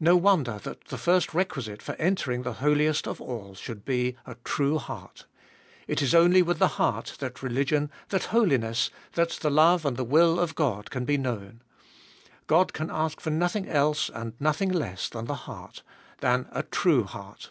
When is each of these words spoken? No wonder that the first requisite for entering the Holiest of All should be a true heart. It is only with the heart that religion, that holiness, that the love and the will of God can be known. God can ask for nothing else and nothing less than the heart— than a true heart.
No 0.00 0.18
wonder 0.18 0.58
that 0.64 0.84
the 0.88 0.98
first 0.98 1.32
requisite 1.32 1.80
for 1.80 1.94
entering 1.94 2.42
the 2.42 2.52
Holiest 2.52 3.08
of 3.08 3.22
All 3.22 3.54
should 3.54 3.86
be 3.86 4.16
a 4.26 4.34
true 4.44 4.76
heart. 4.76 5.24
It 5.88 6.02
is 6.02 6.14
only 6.14 6.42
with 6.42 6.58
the 6.58 6.76
heart 6.76 7.16
that 7.20 7.42
religion, 7.42 7.90
that 8.10 8.24
holiness, 8.24 8.90
that 9.14 9.30
the 9.40 9.48
love 9.48 9.86
and 9.86 9.96
the 9.96 10.04
will 10.04 10.38
of 10.38 10.54
God 10.54 10.90
can 10.90 11.06
be 11.06 11.16
known. 11.16 11.62
God 12.48 12.74
can 12.74 12.90
ask 12.90 13.18
for 13.18 13.30
nothing 13.30 13.66
else 13.66 14.10
and 14.10 14.34
nothing 14.38 14.68
less 14.70 15.08
than 15.08 15.24
the 15.24 15.36
heart— 15.48 15.82
than 16.20 16.48
a 16.52 16.64
true 16.64 17.04
heart. 17.04 17.50